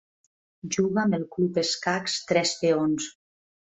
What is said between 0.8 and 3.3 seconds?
amb el Club Escacs Tres Peons.